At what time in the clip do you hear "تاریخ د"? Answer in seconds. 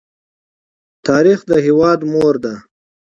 1.07-1.51